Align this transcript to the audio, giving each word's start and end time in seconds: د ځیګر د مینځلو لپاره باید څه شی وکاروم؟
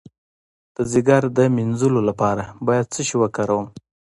د 0.75 0.77
ځیګر 0.91 1.23
د 1.37 1.39
مینځلو 1.55 2.01
لپاره 2.09 2.43
باید 2.67 2.91
څه 2.93 3.01
شی 3.07 3.15
وکاروم؟ 3.19 3.67